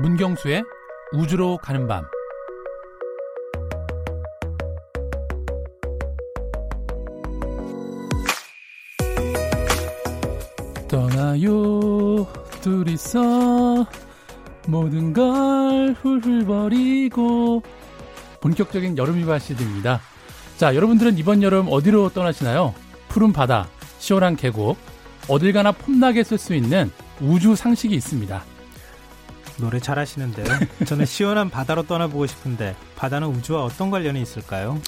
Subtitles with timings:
[0.00, 0.64] 문경수의
[1.12, 2.04] 우주로 가는 밤
[10.88, 12.26] 떠나요
[12.60, 13.86] 둘이서
[14.66, 17.62] 모든 걸 훌훌 버리고
[18.40, 20.00] 본격적인 여름 휴가 시즌입니다.
[20.56, 22.74] 자, 여러분들은 이번 여름 어디로 떠나시나요?
[23.08, 23.66] 푸른 바다,
[23.98, 24.76] 시원한 계곡,
[25.28, 28.53] 어딜 가나 폼나게 쓸 수 있는 우주 상식이 있습니다.
[29.64, 30.46] 노래 잘하시는데요.
[30.86, 34.78] 저는 시원한 바다로 떠나보고 싶은데 바다는 우주와 어떤 관련이 있을까요?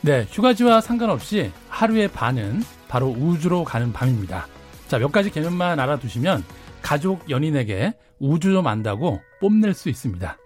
[0.00, 4.46] 네, 휴가지와 상관없이 하루의 반은 바로 우주로 가는 밤입니다.
[4.88, 6.44] 자, 몇 가지 개념만 알아두시면
[6.80, 10.38] 가족 연인에게 우주 좀 안다고 뽐낼 수 있습니다.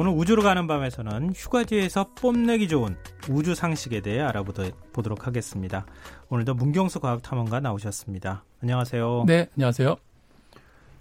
[0.00, 2.96] 오늘 우주로 가는 밤에서는 휴가지에서 뽐내기 좋은
[3.28, 5.86] 우주 상식에 대해 알아보도록 하겠습니다.
[6.28, 8.44] 오늘도 문경수 과학탐험가 나오셨습니다.
[8.62, 9.24] 안녕하세요.
[9.26, 9.96] 네, 안녕하세요.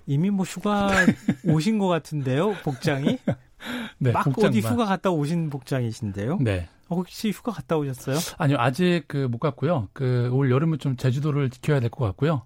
[0.08, 0.90] 이미 뭐 휴가
[1.46, 3.20] 오신 것 같은데요, 복장이?
[4.00, 4.50] 네, 막 복장만.
[4.50, 6.40] 어디 휴가 갔다 오신 복장이신데요?
[6.42, 6.68] 네.
[6.90, 8.18] 혹시 휴가 갔다 오셨어요?
[8.40, 9.90] 아니요, 아직 그 못 갔고요.
[9.94, 12.42] 그 올 여름은 좀 제주도를 지켜야 될 것 같고요.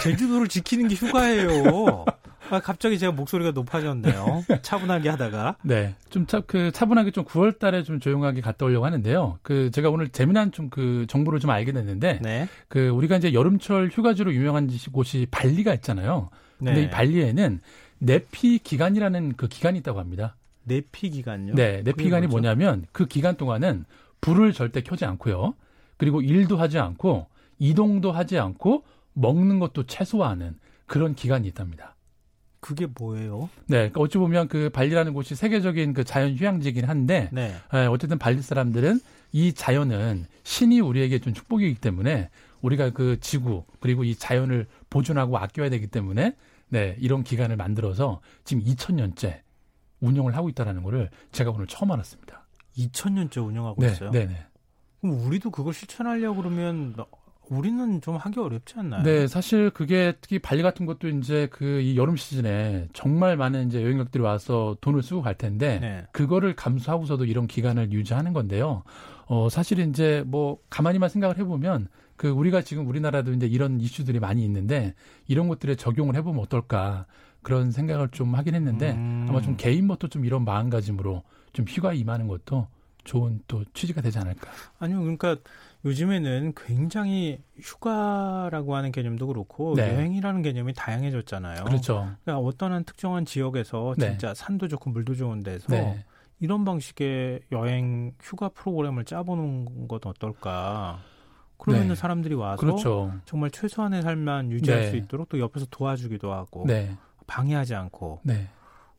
[0.00, 2.04] 제주도를 지키는 게 휴가예요.
[2.50, 4.44] 아, 갑자기 제가 목소리가 높아졌네요.
[4.62, 5.56] 차분하게 하다가.
[5.62, 5.94] 네.
[6.08, 9.38] 좀 차, 그 차분하게 좀 9월 달에 좀 조용하게 갔다 오려고 하는데요.
[9.42, 12.48] 그 제가 오늘 재미난 좀 그 정보를 좀 알게 됐는데 네.
[12.68, 16.30] 그 우리가 이제 여름철 휴가지로 유명한 곳이 발리가 있잖아요.
[16.58, 16.82] 근데 네.
[16.82, 17.60] 이 발리에는
[17.98, 20.36] 내피 기간이라는 그 기간이 있다고 합니다.
[20.64, 21.54] 내피 기간요?
[21.54, 22.42] 네, 내피 기간이 뭐죠?
[22.42, 23.84] 뭐냐면 그 기간 동안은
[24.20, 25.54] 불을 절대 켜지 않고요.
[25.96, 27.26] 그리고 일도 하지 않고
[27.58, 28.84] 이동도 하지 않고
[29.14, 30.56] 먹는 것도 최소화하는
[30.86, 31.96] 그런 기간이 있답니다.
[32.60, 33.48] 그게 뭐예요?
[33.66, 37.54] 네, 그러니까 어찌 보면 그 발리라는 곳이 세계적인 그 자연 휴양지이긴 한데 네.
[37.72, 39.00] 에, 어쨌든 발리 사람들은
[39.32, 42.28] 이 자연은 신이 우리에게 준 축복이기 때문에
[42.60, 46.36] 우리가 그 지구 그리고 이 자연을 보존하고 아껴야 되기 때문에
[46.68, 49.40] 네, 이런 기간을 만들어서 지금 2000년째
[50.00, 52.46] 운영을 하고 있다라는 거를 제가 오늘 처음 알았습니다.
[52.76, 54.10] 2000년째 운영하고 네, 있어요.
[54.10, 54.46] 네, 네.
[55.00, 56.94] 그럼 우리도 그걸 실천하려고 그러면
[57.50, 59.02] 우리는 좀 하기 어렵지 않나요?
[59.02, 63.82] 네, 사실 그게 특히 발리 같은 것도 이제 그 이 여름 시즌에 정말 많은 이제
[63.82, 66.06] 여행객들이 와서 돈을 쓰고 갈 텐데 네.
[66.12, 68.82] 그거를 감수하고서도 이런 기간을 유지하는 건데요.
[69.26, 74.44] 어, 사실 이제 뭐 가만히만 생각을 해보면 그 우리가 지금 우리나라도 이제 이런 이슈들이 많이
[74.44, 74.94] 있는데
[75.26, 77.06] 이런 것들에 적용을 해보면 어떨까
[77.42, 79.26] 그런 생각을 좀 하긴 했는데 음.
[79.28, 81.22] 아마 좀 개인부터 좀 이런 마음가짐으로
[81.52, 82.68] 좀 휴가 임하는 것도
[83.04, 84.50] 좋은 또 취지가 되지 않을까.
[84.78, 85.36] 아니요, 그러니까
[85.84, 89.94] 요즘에는 굉장히 휴가라고 하는 개념도 그렇고 네.
[89.94, 91.64] 여행이라는 개념이 다양해졌잖아요.
[91.64, 92.10] 그렇죠.
[92.22, 94.10] 그러니까 어떤 한 특정한 지역에서 네.
[94.10, 96.04] 진짜 산도 좋고 물도 좋은 데서 네.
[96.38, 101.00] 이런 방식의 여행 휴가 프로그램을 짜보는 건 어떨까?
[101.56, 101.90] 그러면 네.
[101.90, 103.12] 은 사람들이 와서 그렇죠.
[103.26, 104.90] 정말 최소한의 삶만 유지할 네.
[104.90, 106.96] 수 있도록 또 옆에서 도와주기도 하고 네.
[107.26, 108.48] 방해하지 않고 네.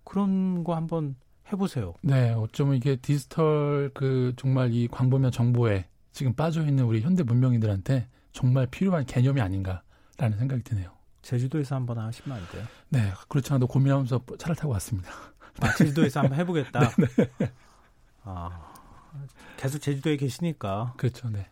[0.03, 1.15] 그런 거 한번
[1.51, 1.93] 해보세요.
[2.01, 8.07] 네, 어쩌면 이게 디지털 그 정말 이 광범위한 정보에 지금 빠져 있는 우리 현대 문명인들한테
[8.31, 10.91] 정말 필요한 개념이 아닌가라는 생각이 드네요.
[11.21, 12.65] 제주도에서 한번 하시면 안 돼요?
[12.89, 15.11] 네, 그렇지 않아도 고민하면서 차를 타고 왔습니다.
[15.59, 16.79] 아, 제주도에서 한번 해보겠다.
[17.39, 17.51] 네,
[18.23, 18.73] 아,
[19.57, 21.49] 계속 제주도에 계시니까 그렇죠, 네.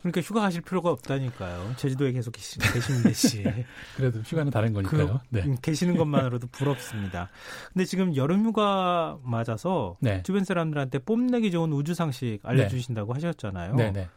[0.00, 1.74] 그러니까 휴가 가실 필요가 없다니까요.
[1.76, 3.44] 제주도에 계속 계시, 계시는 듯이
[3.96, 5.20] 그래도 휴가는 다른 거니까요.
[5.28, 7.28] 네, 음, 계시는 것만으로도 부럽습니다.
[7.72, 13.74] 근데 지금 여름 휴가 맞아서 네, 주변 사람들한테 뽐내기 좋은 우주 상식 알려주신다고 하셨잖아요.
[13.74, 14.08] 네, 네.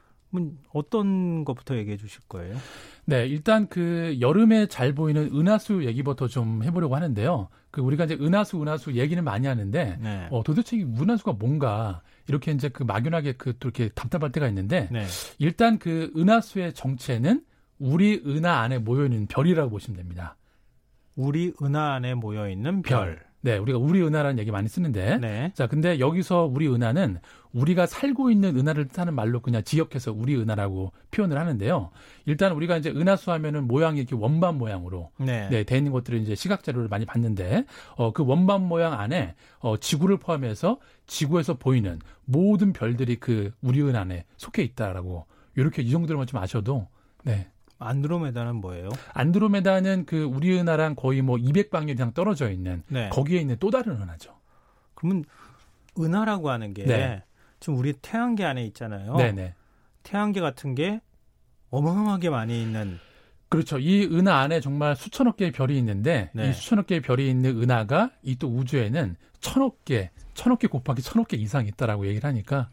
[0.72, 2.56] 어떤 것부터 얘기해 주실 거예요?
[3.06, 7.50] 네, 일단 그 여름에 잘 보이는 은하수 얘기부터 좀 해보려고 하는데요.
[7.70, 10.28] 그 우리가 이제 은하수, 은하수 얘기는 많이 하는데 네.
[10.32, 14.88] 어, 도대체 이 은하수가 뭔가 이렇게 이제 그 막연하게 그 또 이렇게 답답할 때가 있는데
[14.92, 15.06] 네.
[15.40, 17.44] 일단 그 은하수의 정체는
[17.80, 20.38] 우리 은하 안에 모여 있는 별이라고 보시면 됩니다.
[21.16, 23.24] 우리 은하 안에 모여 있는 별.
[23.44, 25.18] 네, 우리가 우리 은하라는 얘기 많이 쓰는데.
[25.18, 25.52] 네.
[25.54, 27.20] 자, 근데 여기서 우리 은하는
[27.52, 31.92] 우리가 살고 있는 은하를 뜻하는 말로 그냥 지역해서 우리 은하라고 표현을 하는데요.
[32.26, 35.50] 일단 우리가 이제 은하수 하면은 모양이 이렇게 원반 모양으로 네.
[35.50, 37.66] 네, 돼 있는 것들을 이제 시각 자료를 많이 봤는데
[37.98, 43.98] 어, 그 원반 모양 안에 어, 지구를 포함해서 지구에서 보이는 모든 별들이 그 우리 은
[43.98, 45.26] 안에 속해 있다라고
[45.56, 46.88] 이렇게 이 정도로만 좀 아셔도
[47.24, 47.48] 네.
[47.80, 48.90] 안드로메다는 뭐예요?
[49.14, 53.10] 안드로메다는 그 우리 은하랑 거의 뭐 200방향 이상 떨어져 있는 네.
[53.10, 54.34] 거기에 있는 또 다른 은하죠.
[54.96, 55.26] 그러면
[56.00, 57.24] 은하라고 하는 게 네.
[57.60, 59.16] 지금 우리 태양계 안에 있잖아요.
[59.16, 59.54] 네, 네.
[60.04, 61.02] 태양계 같은 게
[61.70, 63.00] 어마어마하게 많이 있는
[63.50, 63.78] 그렇죠.
[63.78, 66.50] 이 은하 안에 정말 수천억 개의 별이 있는데 네.
[66.50, 71.28] 이 수천억 개의 별이 있는 은하가 이 또 우주에는 천억 개, 천억 개 곱하기 천억
[71.28, 72.70] 개 이상 있다라고 얘기를 하니까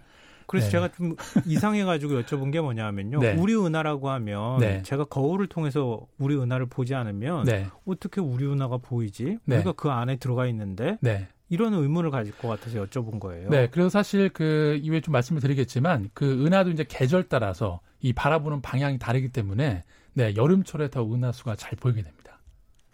[0.51, 0.71] 그래서 네.
[0.73, 1.15] 제가 좀
[1.47, 3.21] 이상해가지고 여쭤본 게 뭐냐면요.
[3.21, 3.35] 네.
[3.35, 4.83] 우리 은하라고 하면 네.
[4.83, 7.69] 제가 거울을 통해서 우리 은하를 보지 않으면 네.
[7.87, 9.39] 어떻게 우리 은하가 보이지?
[9.45, 9.57] 네.
[9.57, 11.29] 우리가 그 안에 들어가 있는데 네.
[11.51, 13.49] 이런 의문을 가질 것 같아서 여쭤본 거예요.
[13.49, 13.69] 네.
[13.71, 18.99] 그래서 사실 그 이후에 좀 말씀을 드리겠지만 그 은하도 이제 계절 따라서 이 바라보는 방향이
[18.99, 22.41] 다르기 때문에 네, 여름철에 더 은하수가 잘 보이게 됩니다.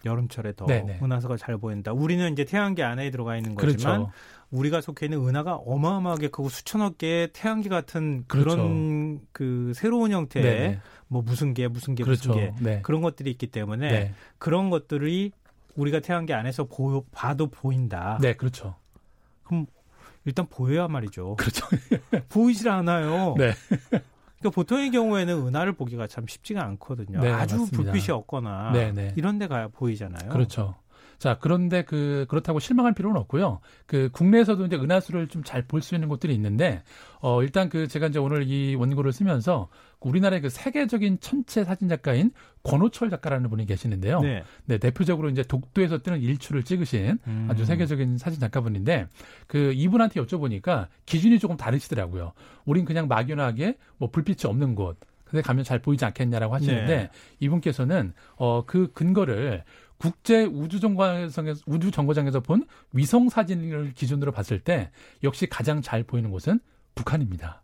[0.05, 1.01] 여름철에 더 네네.
[1.03, 1.93] 은하수가 잘 보인다.
[1.93, 4.13] 우리는 이제 태양계 안에 들어가 있는 거지만 그렇죠.
[4.51, 8.51] 우리가 속해 있는 은하가 어마어마하게 크고 수천억 개의 태양계 같은 그렇죠.
[8.51, 10.81] 그런 그 새로운 형태의 네.
[11.09, 12.33] 뭐 무슨 개 무슨 개 그렇죠.
[12.33, 12.83] 무슨 개 네.
[12.83, 14.15] 그런 것들이 있기 때문에 네.
[14.39, 15.33] 그런 것들이
[15.75, 18.19] 우리가 태양계 안에서 보, 봐도 보인다.
[18.21, 18.77] 네, 그렇죠.
[19.45, 19.67] 그럼
[20.25, 21.37] 일단 보여야 말이죠.
[21.37, 21.67] 그렇죠.
[22.29, 23.35] 보이질 않아요.
[23.37, 23.53] 네.
[24.39, 27.21] 그러니까 보통의 경우에는 은하를 보기가 참 쉽지가 않거든요.
[27.21, 27.93] 네, 아주 맞습니다.
[27.93, 29.13] 불빛이 없거나 네, 네.
[29.17, 30.31] 이런 데가 보이잖아요.
[30.31, 30.75] 그렇죠.
[31.19, 33.61] 자, 그런데 그, 그렇다고 실망할 필요는 없고요.
[33.87, 36.83] 그, 국내에서도 이제 은하수를 좀 잘 볼 수 있는 곳들이 있는데,
[37.21, 39.69] 어, 일단 그, 제가 이제 오늘 이 원고를 쓰면서,
[40.01, 42.31] 우리나라의 그 세계적인 천체 사진 작가인
[42.63, 44.21] 권호철 작가라는 분이 계시는데요.
[44.21, 44.45] 네.
[44.67, 44.79] 네.
[44.79, 47.49] 대표적으로 이제 독도에서 뜨는 일출을 찍으신 음.
[47.51, 49.09] 아주 세계적인 사진 작가분인데,
[49.47, 52.33] 그, 이분한테 여쭤보니까 기준이 조금 다르시더라고요.
[52.67, 57.11] 우린 그냥 막연하게 뭐 불빛이 없는 곳, 근데 가면 잘 보이지 않겠냐라고 하시는데, 네.
[57.41, 59.65] 이분께서는, 어, 그 근거를
[59.99, 64.91] 국제 우주 정거장에서 우주 정거장에서 본 위성 사진을 기준으로 봤을 때
[65.23, 66.61] 역시 가장 잘 보이는 곳은
[66.95, 67.63] 북한입니다.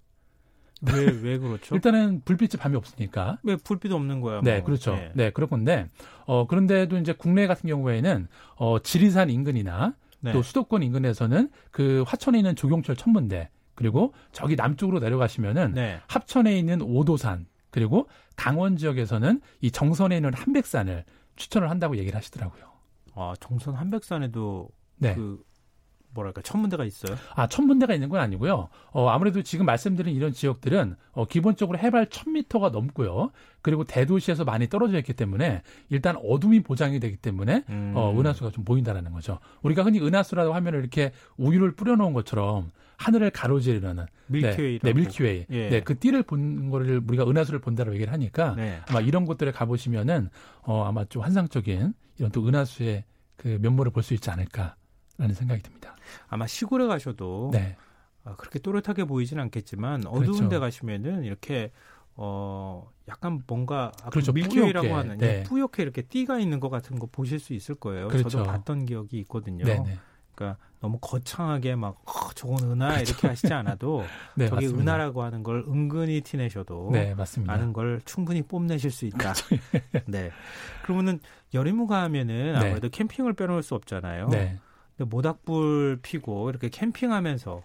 [0.82, 1.74] 왜, 왜 그렇죠?
[1.74, 3.38] 일단은 불빛이 밤에 없으니까.
[3.44, 4.40] 왜 불빛 없는 거야?
[4.42, 4.64] 네, 뭐.
[4.64, 4.94] 그렇죠.
[4.94, 5.12] 네.
[5.14, 5.88] 네, 그럴 건데,
[6.26, 8.26] 어, 그런데도 이제 국내 같은 경우에는,
[8.56, 10.32] 어, 지리산 인근이나 네.
[10.32, 16.00] 또 수도권 인근에서는 그 화천에 있는 조경철 천문대, 그리고 저기 남쪽으로 내려가시면은 네.
[16.08, 21.04] 합천에 있는 오도산, 그리고 강원 지역에서는 이 정선에 있는 함백산을
[21.36, 22.70] 추천을 한다고 얘기를 하시더라고요.
[23.14, 25.14] 아, 정선 함백산에도 네.
[25.14, 25.44] 그
[26.14, 27.16] 뭐랄까 천문대가 있어요?
[27.34, 28.68] 아, 천문대가 있는 건 아니고요.
[28.90, 33.30] 어, 아무래도 지금 말씀드린 이런 지역들은 어, 기본적으로 해발 1000m가 넘고요.
[33.62, 37.92] 그리고 대도시에서 많이 떨어져 있기 때문에 일단 어둠이 보장이 되기 때문에 음.
[37.94, 39.38] 어, 은하수가 좀 보인다라는 거죠.
[39.62, 44.86] 우리가 흔히 은하수라고 하면 이렇게 우유를 뿌려놓은 것처럼 하늘을 가로지르는 Milky Way라고.
[44.86, 45.46] 네, 네, Milky Way.
[45.50, 45.68] 예.
[45.70, 48.80] 네, 그 띠를 본 거를 우리가 은하수를 본다고 얘기를 하니까 네.
[48.88, 50.28] 아마 이런 곳들에 가보시면은
[50.62, 53.04] 어, 아마 좀 환상적인 이런 또 은하수의
[53.36, 54.76] 그 면모를 볼 수 있지 않을까
[55.18, 55.96] 라는 생각이 듭니다.
[56.28, 57.76] 아마 시골에 가셔도 네,
[58.24, 60.48] 아, 그렇게 또렷하게 보이진 않겠지만 어두운 그렇죠.
[60.48, 61.70] 데 가시면은 이렇게
[62.14, 64.32] 어 약간 뭔가 그렇죠.
[64.32, 65.08] 밀키웨이라고 뿌옇게.
[65.08, 65.42] 하는 네.
[65.44, 68.08] 뿌옇게 이렇게 띠가 있는 것 같은 거 보실 수 있을 거예요.
[68.08, 68.28] 그렇죠.
[68.28, 69.64] 저도 봤던 기억이 있거든요.
[69.64, 69.98] 네, 네.
[70.34, 74.02] 그러니까 너무 거창하게 막 어, 저건 은하 이렇게 하시지 않아도
[74.34, 74.82] 네, 저기 맞습니다.
[74.92, 77.52] 은하라고 하는 걸 은근히 티내셔도 네, 맞습니다.
[77.52, 79.34] 아는 걸 충분히 뽐내실 수 있다.
[80.06, 80.30] 네.
[80.84, 81.20] 그러면은
[81.54, 82.58] 여름휴가 하면은 네.
[82.58, 84.28] 아무래도 캠핑을 빼놓을 수 없잖아요.
[84.28, 84.58] 네,
[85.04, 87.62] 모닥불 피고 이렇게 캠핑하면서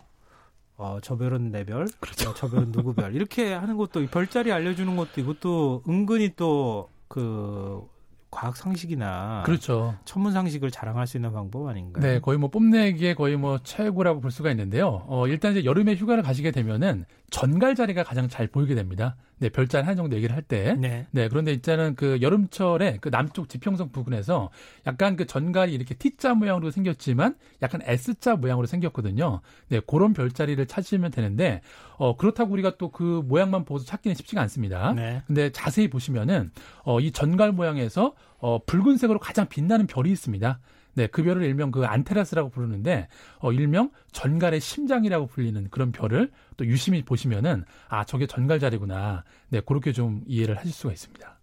[0.79, 2.29] 어, 저 별은 내 별, 그렇죠.
[2.29, 6.89] 어, 저 별은 누구 별 이렇게 하는 것도 이 별자리 알려주는 것도 이것도 은근히 또
[7.07, 7.81] 그
[8.29, 9.95] 과학 상식이나 그렇죠.
[10.05, 12.03] 천문 상식을 자랑할 수 있는 방법 아닌가요?
[12.03, 15.05] 네, 거의 뭐 뽐내기에 거의 뭐 최고라고 볼 수가 있는데요.
[15.07, 19.15] 어, 일단 이제 여름에 휴가를 가시게 되면은 전갈 자리가 가장 잘 보이게 됩니다.
[19.39, 20.75] 네, 별자리 한 정도 얘기를 할 때.
[20.79, 21.05] 네.
[21.11, 24.49] 네, 그런데 있자는 그 여름철에 그 남쪽 지평선 부근에서
[24.87, 29.41] 약간 그 전갈이 이렇게 T자 모양으로 생겼지만 약간 S자 모양으로 생겼거든요.
[29.69, 31.61] 네, 그런 별자리를 찾으시면 되는데,
[31.97, 34.93] 어, 그렇다고 우리가 또 그 모양만 보고 찾기는 쉽지가 않습니다.
[34.93, 35.21] 네.
[35.27, 36.51] 근데 자세히 보시면은,
[36.83, 40.59] 어, 이 전갈 모양에서, 어, 붉은색으로 가장 빛나는 별이 있습니다.
[40.97, 46.65] 네, 그 별을 일명 그 안테라스라고 부르는데, 어, 일명 전갈의 심장이라고 불리는 그런 별을 또
[46.65, 49.23] 유심히 보시면은, 아, 저게 전갈 자리구나.
[49.49, 51.39] 네, 그렇게 좀 이해를 하실 수가 있습니다.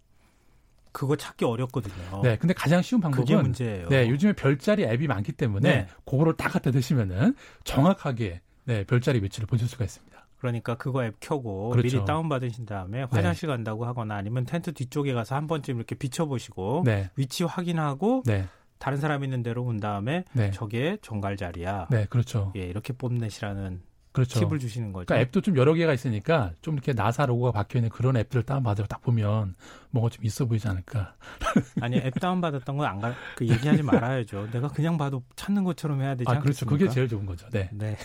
[0.91, 2.23] 그거 찾기 어렵거든요.
[2.25, 3.89] 네, 근데 가장 쉬운 방법은, 그게 문제예요.
[3.91, 5.87] 네, 요즘에 별자리 앱이 많기 때문에, 네.
[6.05, 10.27] 그거를 딱 갖다 대시면은 정확하게, 네, 별자리 위치를 보실 수가 있습니다.
[10.39, 11.97] 그러니까 그거 앱 켜고 그렇죠.
[11.97, 16.27] 미리 다운 받으신 다음에 화장실 간다고 하거나 아니면 텐트 뒤쪽에 가서 한 번쯤 이렇게 비춰
[16.27, 18.47] 보시고 네, 위치 확인하고 네,
[18.85, 21.87] 다른 사람 있는 데로 온 다음에 네, 저게 정갈 자리야.
[21.91, 22.53] 네, 그렇죠.
[22.55, 23.81] 예, 이렇게 뽐내시라는
[24.13, 24.41] 그렇죠.
[24.41, 25.07] 팁을 주시는 거죠.
[25.07, 28.87] 그러니까 앱도 좀 여러 개가 있으니까 좀 이렇게 나사 로고가 박혀 있는 그런 앱들을 다운받아서
[28.87, 29.55] 딱 보면
[29.89, 31.15] 뭔가 좀 있어 보이지 않을까.
[31.81, 34.51] 아니 앱 다운 받았던 건안 가, 그 얘기하지 말아야죠.
[34.53, 36.67] 내가 그냥 봐도 찾는 것처럼 해야 되지 아, 않겠습니까?
[36.67, 36.85] 그렇죠.
[36.85, 37.49] 그게 제일 좋은 거죠.
[37.49, 37.71] 네.
[37.73, 37.97] 네.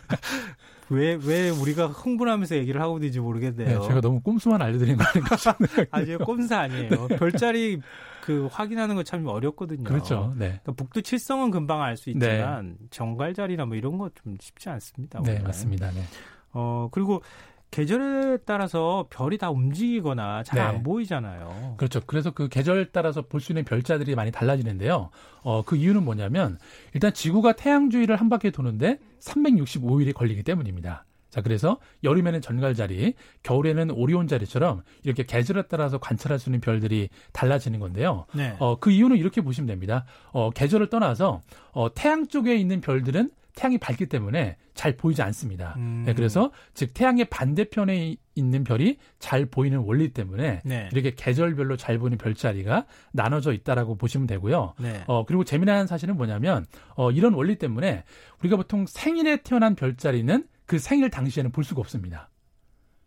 [0.88, 3.82] 왜, 왜 우리가 흥분하면서 얘기를 하고 있는지 네, 모르겠네요.
[3.82, 5.86] 제가 너무 꼼수만 알려드린 거 아닌가 싶네요.
[5.92, 7.08] 아주 꼼사 아니에요.
[7.18, 7.82] 별자리
[8.28, 9.84] 그 확인하는 거참 어렵거든요.
[9.84, 10.34] 그렇죠.
[10.36, 10.48] 네.
[10.62, 15.20] 그러니까 북두 칠성은 금방 알 수 있지만 정갈 자리나 뭐 이런 거 좀 쉽지 않습니다.
[15.22, 15.44] 네, 오늘은.
[15.46, 15.90] 맞습니다.
[15.92, 16.02] 네.
[16.52, 17.22] 어 그리고
[17.70, 20.64] 계절에 따라서 별이 다 움직이거나 잘 네.
[20.64, 21.74] 안 보이잖아요.
[21.78, 22.00] 그렇죠.
[22.06, 25.10] 그래서 그 계절 따라서 볼 수 있는 별자들이 많이 달라지는데요.
[25.42, 26.58] 어, 그 이유는 뭐냐면
[26.94, 31.04] 일단 지구가 태양 주위를 한 바퀴 도는데 365일이 걸리기 때문입니다.
[31.38, 33.14] 자, 자, 그래서 여름에는 전갈자리,
[33.44, 38.26] 겨울에는 오리온자리처럼 이렇게 계절에 따라서 관찰할 수 있는 별들이 달라지는 건데요.
[38.34, 38.56] 네.
[38.58, 40.04] 어, 그 이유는 이렇게 보시면 됩니다.
[40.32, 41.40] 어, 계절을 떠나서
[41.72, 45.74] 어, 태양 쪽에 있는 별들은 태양이 밝기 때문에 잘 보이지 않습니다.
[45.78, 46.04] 음.
[46.06, 50.88] 네, 그래서 즉 태양의 반대편에 있는 별이 잘 보이는 원리 때문에 네.
[50.92, 54.74] 이렇게 계절별로 잘 보이는 별자리가 나눠져 있다라고 보시면 되고요.
[54.78, 55.02] 네.
[55.08, 58.04] 어 그리고 재미난 사실은 뭐냐면 어 이런 원리 때문에
[58.40, 62.28] 우리가 보통 생일에 태어난 별자리는 그 생일 당시에는 볼 수가 없습니다.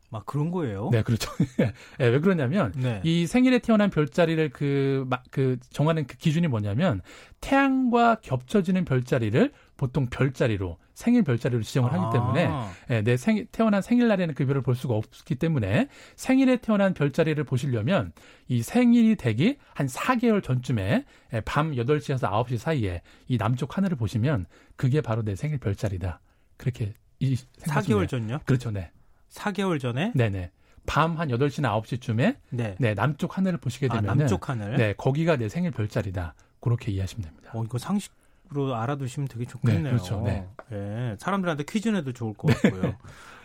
[0.10, 0.90] 막 그런 거예요?
[0.92, 1.32] 네, 그렇죠.
[1.58, 3.00] 네, 왜 그러냐면 네.
[3.06, 7.02] 이 생일에 태어난 별자리를 그, 그 정하는 그 기준이 뭐냐면
[7.40, 12.10] 태양과 겹쳐지는 별자리를 보통 별자리로 생일 별자리로 지정을 하기 아.
[12.10, 12.52] 때문에
[12.90, 18.12] 예, 내 생일 태어난 생일날에는 그 별을 볼 수가 없기 때문에 생일에 태어난 별자리를 보시려면
[18.48, 24.48] 이 생일이 되기 한 4개월 전쯤에 예, 밤 8시에서 9시 사이에 이 남쪽 하늘을 보시면
[24.76, 26.20] 그게 바로 내 생일 별자리다.
[26.58, 28.40] 그렇게 이 4개월 전요?
[28.46, 28.72] 그렇죠.
[28.72, 28.92] 네.
[29.32, 30.12] 4개월 전에?
[30.16, 30.52] 네네.
[30.88, 32.76] 밤 한 8시나 9시쯤에 네.
[32.80, 34.76] 네, 남쪽 하늘을 보시게 되면 아, 남쪽 하늘.
[34.78, 36.34] 네, 거기가 내 생일 별자리다.
[36.60, 37.52] 그렇게 이해하시면 됩니다.
[37.54, 38.14] 어, 이거 상식으
[38.54, 39.84] 로 알아두시면 되게 좋겠네요.
[39.84, 40.22] 네, 그렇죠.
[40.22, 40.46] 네.
[40.70, 41.16] 네.
[41.20, 42.82] 사람들한테 퀴즈 내도 좋을 것 같고요.
[42.82, 42.98] 네.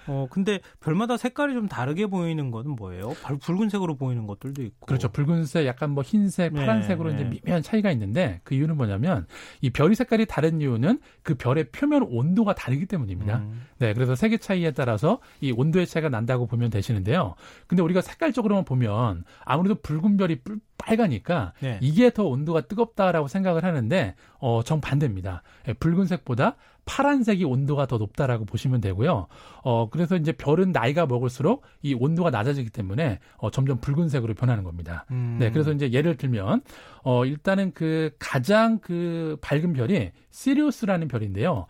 [0.09, 3.15] 어, 근데 별마다 색깔이 좀 다르게 보이는 것은 뭐예요?
[3.43, 4.87] 붉은색으로 보이는 것들도 있고.
[4.87, 5.09] 그렇죠.
[5.11, 9.27] 붉은색, 약간 뭐 흰색, 네, 파란색으로 네, 이제 미묘한 차이가 있는데 그 이유는 뭐냐면
[9.61, 13.39] 이 별이 색깔이 다른 이유는 그 별의 표면 온도가 다르기 때문입니다.
[13.39, 13.63] 음.
[13.79, 13.95] 네.
[13.95, 17.35] 그래서 색의 차이에 따라서 이 온도의 차이가 난다고 보면 되시는데요.
[17.67, 20.41] 근데 우리가 색깔적으로만 보면 아무래도 붉은 별이
[20.87, 21.79] 빨가니까 네.
[21.83, 25.43] 이게 더 온도가 뜨겁다라고 생각을 하는데 어, 정반대입니다.
[25.69, 29.27] 예, 붉은색보다 파란색이 온도가 더 높다라고 보시면 되고요.
[29.65, 35.05] 어, 그래서 이제 별은 나이가 먹을수록 이 온도가 낮아지기 때문에 어, 점점 붉은색으로 변하는 겁니다.
[35.11, 35.37] 음.
[35.41, 36.63] 네, 그래서 이제 예를 들면
[37.03, 41.67] 어, 일단은 그 가장 그 밝은 별이 시리우스라는 별인데요.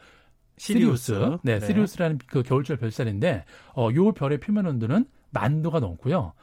[0.58, 1.14] 시리우스.
[1.14, 1.38] 시리우스.
[1.42, 3.44] 네, 네, 시리우스라는 그 겨울철 별자리인데
[3.75, 6.35] 어, 요 별의 표면 온도는 만도가 넘고요.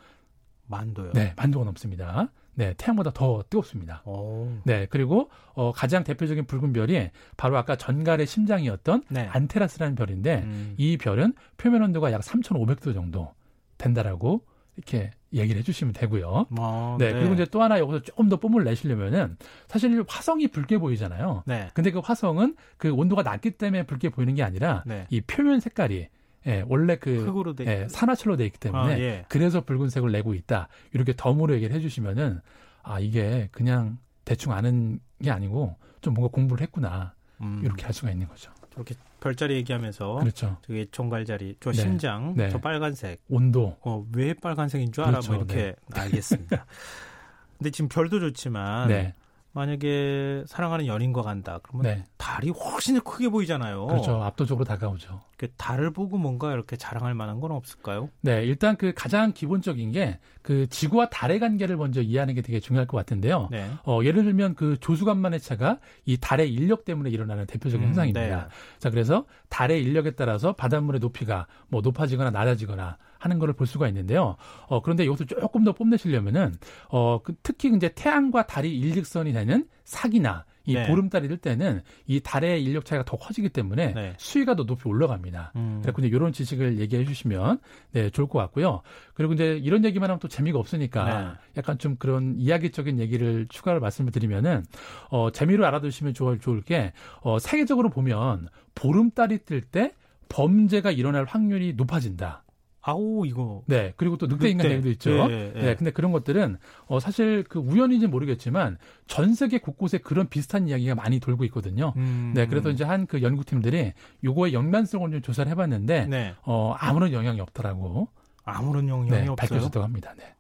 [0.68, 1.12] 만도요?
[1.14, 2.32] 네, 만도가 넘습니다.
[2.56, 4.02] 네, 태양보다 더 뜨겁습니다.
[4.06, 4.48] 오.
[4.64, 9.28] 네, 그리고 어, 가장 대표적인 붉은 별이 바로 아까 전갈의 심장이었던 네.
[9.32, 10.76] 안테라스라는 별인데 음.
[10.78, 13.34] 이 별은 표면 온도가 약 3,500도 정도
[13.78, 14.42] 된다라고
[14.76, 16.48] 이렇게 얘기를 해주시면 되고요.
[16.58, 20.78] 아, 네, 네, 그리고 이제 또 하나 여기서 조금 더 뽐을 내시려면은 사실 화성이 붉게
[20.78, 21.44] 보이잖아요.
[21.46, 21.70] 네.
[21.74, 25.06] 근데 그 화성은 그 온도가 낮기 때문에 붉게 보이는 게 아니라 네.
[25.10, 26.08] 이 표면 색깔이
[26.48, 29.26] 예, 원래 그 흙으로 돼 예, 산화철로 돼 있기 때문에 아, 예.
[29.30, 30.68] 그래서 붉은색을 내고 있다.
[30.92, 32.42] 이렇게 덤으로 얘기를 해 주시면은
[32.82, 37.62] 아 이게 그냥 대충 아는 게 아니고 좀 뭔가 공부를 했구나 음.
[37.64, 38.52] 이렇게 할 수가 있는 거죠.
[38.76, 40.58] 이렇게 별자리 얘기하면서 그렇죠.
[40.66, 41.82] 저기 종갈자리, 저 네.
[41.82, 42.50] 심장, 네.
[42.50, 43.78] 저 빨간색, 온도.
[43.82, 45.12] 어, 왜 빨간색인 줄 알아?
[45.12, 45.32] 뭐 그렇죠.
[45.32, 46.02] 뭐 이렇게 네.
[46.02, 46.66] 알겠습니다.
[47.58, 49.14] 근데 지금 별도 좋지만 네.
[49.54, 51.60] 만약에 사랑하는 연인과 간다.
[51.64, 52.04] 그러면 네.
[52.18, 53.86] 달이 훨씬 크게 보이잖아요.
[53.88, 54.22] 그렇죠.
[54.24, 55.22] 압도적으로 다가오죠.
[55.38, 58.10] 그 달을 보고 뭔가 이렇게 자랑할 만한 건 없을까요?
[58.22, 62.86] 네, 일단 그 가장 기본적인 게 그 지구와 달의 관계를 먼저 이해하는 게 되게 중요할
[62.86, 63.48] 것 같은데요.
[63.50, 63.66] 네.
[63.86, 68.22] 어, 예를 들면 그 조수간만의 차가 이 달의 인력 때문에 일어나는 대표적인 음, 현상입니다.
[68.22, 68.44] 네.
[68.78, 74.36] 자, 그래서 달의 인력에 따라서 바닷물의 높이가 뭐 높아지거나 낮아지거나 하는 거를 볼 수가 있는데요.
[74.68, 76.54] 어, 그런데 여기서 조금 더 뽐내시려면은
[76.90, 80.88] 어, 그 특히 이제 태양과 달이 일직선이 되는 사기나 이 네.
[80.88, 84.14] 보름달이 될 때는 이 달의 인력 차이가 더 커지기 때문에 네.
[84.18, 85.52] 수위가 더 높이 올라갑니다.
[85.58, 85.80] 음.
[85.82, 87.60] 그래서 이제 이런 지식을 얘기해 주시면
[87.92, 88.82] 네, 좋을 것 같고요.
[89.14, 91.28] 그리고 이제 이런 얘기만 하면 또 재미가 없으니까 네.
[91.58, 94.64] 약간 좀 그런 이야기적인 얘기를 추가로 말씀을 드리면은
[95.10, 99.94] 어, 재미로 알아두시면 좋을, 좋을 게 어, 세계적으로 보면 보름달이 뜰 때
[100.30, 102.43] 범죄가 일어날 확률이 높아진다.
[102.86, 103.64] 아우 이거.
[103.66, 103.94] 네.
[103.96, 105.12] 그리고 또 늑대 인간 얘기도 있죠.
[105.12, 105.62] 예, 예, 예.
[105.62, 105.76] 네.
[105.76, 111.20] 근데 그런 것들은 어 사실 그 우연인지 모르겠지만 전 세계 곳곳에 그런 비슷한 이야기가 많이
[111.22, 111.94] 돌고 있거든요.
[111.96, 112.34] 음.
[112.36, 112.46] 네.
[112.46, 116.34] 그래서 이제 한 그 연구팀들이 요거의 연관성을 좀 조사를 해 봤는데 네.
[116.44, 118.08] 어 아무런 영향이 없더라고.
[118.46, 119.36] 아무런 영향이 네, 없어요.
[119.36, 120.14] 밝혀졌다고 합니다.
[120.18, 120.36] 네.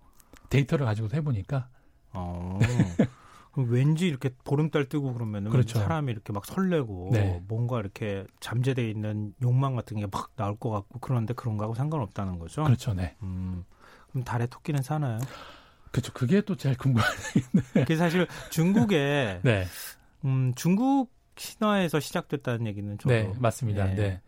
[0.50, 1.67] 데이터를 가지고 해보니까.
[2.12, 2.59] 어.
[3.55, 5.77] 왠지 이렇게 보름달 뜨고 그러면은 그렇죠.
[5.79, 7.41] 사람이 이렇게 막 설레고 네.
[7.48, 12.39] 뭔가 이렇게 잠재돼 있는 욕망 같은 게 막 나올 것 같고 그런데 그런 거하고 상관없다는
[12.39, 12.63] 거죠.
[12.63, 13.15] 그렇죠, 네.
[13.22, 13.63] 음,
[14.10, 15.19] 그럼 달에 토끼는 사나요?
[15.91, 16.12] 그렇죠.
[16.13, 17.81] 그게 또 제일 궁금한 얘기인데.
[17.81, 19.65] 그게 사실 중국에 네.
[20.25, 23.85] 음, 중국 신화에서 시작됐다는 얘기는 저도 네 맞습니다.
[23.85, 24.21] 네, 네.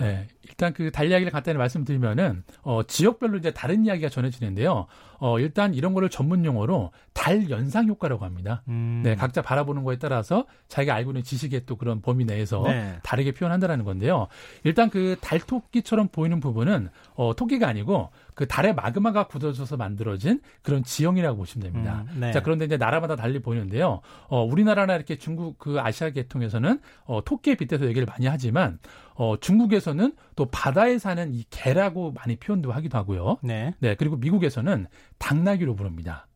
[0.00, 0.26] 네.
[0.48, 4.86] 일단 그 달 이야기를 간단히 말씀드리면은 어, 지역별로 이제 다른 이야기가 전해지는데요.
[5.20, 8.62] 어, 일단 이런 거를 전문 용어로 달 연상 효과라고 합니다.
[8.68, 9.02] 음.
[9.04, 12.98] 네, 각자 바라보는 거에 따라서 자기가 알고 있는 지식의 또 그런 범위 내에서 네.
[13.02, 14.28] 다르게 표현한다라는 건데요.
[14.64, 20.84] 일단 그 달 토끼처럼 보이는 부분은 어, 토끼가 아니고 그 달에 마그마가 굳어져서 만들어진 그런
[20.84, 22.04] 지형이라고 보시면 됩니다.
[22.12, 22.30] 음, 네.
[22.30, 24.00] 자, 그런데 이제 나라마다 달리 보이는데요.
[24.28, 28.78] 어, 우리나라나 이렇게 중국 그 아시아 계통에서는 어, 토끼에 빗대서 얘기를 많이 하지만
[29.14, 33.38] 어, 중국에서는 또 바다에 사는 이 개라고 많이 표현도 하기도 하고요.
[33.42, 33.74] 네.
[33.80, 34.86] 네, 그리고 미국에서는
[35.18, 36.28] 당나귀로 부릅니다.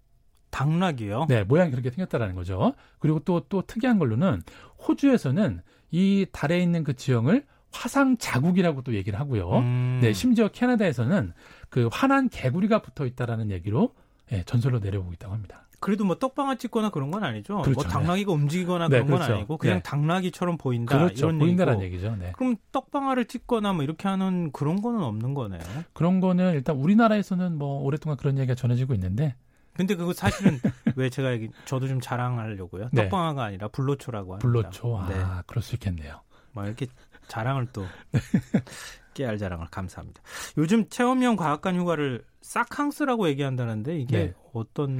[0.50, 1.26] 당나귀요?
[1.28, 2.75] 네, 모양이 그렇게 생겼다라는 거죠.
[2.99, 4.42] 그리고 또, 또 특이한 걸로는
[4.88, 9.59] 호주에서는 이 달에 있는 그 지형을 화상 자국이라고 또 얘기를 하고요.
[9.59, 9.99] 음.
[10.02, 11.33] 네, 심지어 캐나다에서는
[11.69, 13.95] 그 환한 개구리가 붙어 있다라는 얘기로
[14.33, 15.67] 예, 전설로 내려오고 있다고 합니다.
[15.81, 17.61] 그래도 뭐 떡방아 찍거나 그런 건 아니죠.
[17.62, 17.73] 그렇죠.
[17.73, 19.35] 뭐 당나귀가 움직이거나 네, 그런 건 그렇죠.
[19.35, 19.83] 아니고 그냥 네.
[19.83, 21.26] 당나귀처럼 보인다 그렇죠.
[21.26, 22.02] 이런 보인다라는 얘기고.
[22.07, 22.17] 얘기죠.
[22.23, 22.33] 네.
[22.37, 25.61] 그럼 떡방아를 찍거나 뭐 이렇게 하는 그런 거는 없는 거네요.
[25.93, 29.35] 그런 거는 일단 우리나라에서는 뭐 오랫동안 그런 얘기가 전해지고 있는데
[29.75, 30.61] 근데 그거 사실은
[30.95, 32.91] 왜 제가 얘기 저도 좀 자랑하려고요.
[32.93, 33.02] 네.
[33.02, 34.47] 떡방아가 아니라 불로초라고 합니다.
[34.47, 35.17] 불로초 아, 네.
[35.49, 36.21] 그럴 수 있겠네요.
[36.52, 36.87] 뭐 이렇게
[37.33, 37.87] 자랑을 또
[39.15, 40.21] 깨알 자랑을 감사합니다.
[40.59, 44.35] 요즘 체험형 과학관 휴가를 사캉스라고 얘기한다는데 이게 네.
[44.53, 44.91] 어떤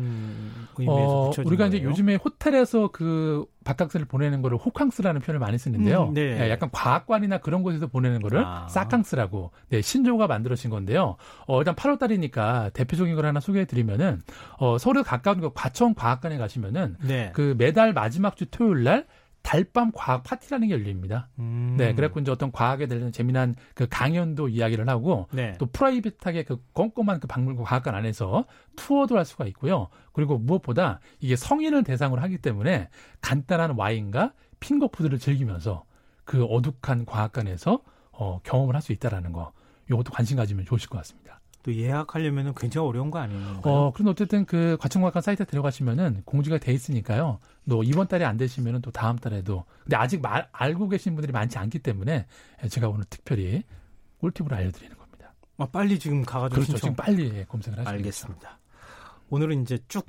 [0.79, 1.77] 의미에서 어, 붙여진 우리가 거예요?
[1.77, 6.05] 이제 요즘에 호텔에서 그 바캉스를 보내는 거를 호캉스라는 표현을 많이 쓰는데요.
[6.05, 6.41] 음, 네.
[6.41, 8.67] 예, 약간 과학관이나 그런 곳에서 보내는 거를 아.
[8.69, 11.17] 사캉스라고 네, 신조가 만들어진 건데요.
[11.47, 14.23] 어, 일단 8월 달이니까 대표적인 걸 하나 소개해 드리면은
[14.59, 17.31] 어, 서울에 가까운 그 과천 과학관에 가시면은 네.
[17.35, 19.07] 그 매달 마지막 주 토요일 날
[19.43, 21.29] 달밤 과학 파티라는 게 열립니다.
[21.39, 21.75] 음.
[21.77, 25.55] 네, 그래갖고 이제 어떤 과학에 대한 재미난 그 강연도 이야기를 하고 네.
[25.59, 28.47] 또 private하게 그 깜깜한 그 박물관 과학관 안에서
[28.77, 29.89] 투어도 할 수가 있고요.
[30.13, 32.89] 그리고 무엇보다 이게 성인을 대상으로 하기 때문에
[33.21, 35.85] 간단한 와인과 finger food를 즐기면서
[36.25, 37.83] 그 어둑한 과학관에서
[38.13, 39.53] 어, 경험을 할 수 있다라는 거.
[39.91, 41.41] 이것도 관심 가지면 좋으실 것 같습니다.
[41.63, 43.61] 또 예약하려면 굉장히 어려운 거 아닌가요?
[43.63, 47.39] 어, 그런데 어쨌든 그 과천과학관 사이트에 들어가시면은 공지가 돼 있으니까요.
[47.69, 49.65] 또 이번 달에 안 되시면은 또 다음 달에도.
[49.85, 52.27] 근데 아직 말, 알고 계신 분들이 많지 않기 때문에
[52.69, 53.63] 제가 오늘 특별히
[54.19, 55.35] 꿀팁으로 알려드리는 겁니다.
[55.59, 56.73] 아, 빨리 지금 가가지고 그렇죠.
[56.73, 58.59] 신청 지금 빨리 검색을 하시면 알겠습니다.
[59.31, 60.05] 오늘은 이제 쭉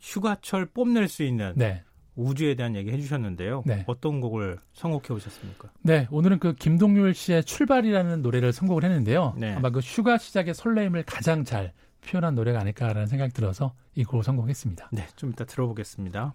[0.00, 1.82] 휴가철 뽐낼 수 있는 네.
[2.16, 3.64] 우주에 대한 얘기 해주셨는데요.
[3.66, 3.84] 네.
[3.86, 5.70] 어떤 곡을 선곡해 오셨습니까?
[5.82, 9.34] 네, 오늘은 그 김동률 씨의 출발이라는 노래를 선곡을 했는데요.
[9.36, 9.52] 네.
[9.54, 11.72] 아마 그 휴가 시작의 설레임을 가장 잘
[12.06, 14.90] 표현한 노래가 아닐까라는 생각이 들어서 이 곡을 선곡했습니다.
[14.92, 16.34] 네, 좀 이따 들어보겠습니다.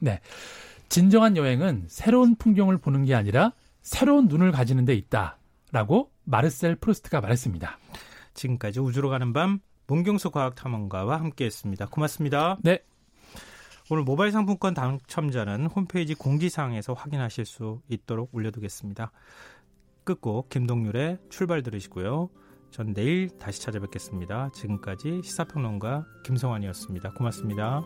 [0.90, 7.78] 진정한 여행은 새로운 풍경을 보는 게 아니라 새로운 눈을 가지는 데 있다라고 마르셀 프루스트가 말했습니다.
[8.34, 11.88] 지금까지 우주로 가는 밤 문경수 과학탐험가와 함께했습니다.
[11.88, 12.58] 고맙습니다.
[12.62, 12.80] 네.
[13.92, 19.12] 오늘 모바일 상품권 당첨자는 홈페이지 공지사항에서 확인하실 수 있도록 올려두겠습니다.
[20.04, 22.30] 끝곡 김동률의 출발 들으시고요.
[22.70, 24.52] 전 내일 다시 찾아뵙겠습니다.
[24.54, 27.14] 지금까지 시사평론가 김성환이었습니다.
[27.14, 27.82] 고맙습니다.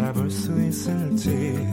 [0.00, 1.66] 바라볼 수 있을지